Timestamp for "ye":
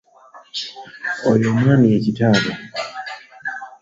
1.93-1.97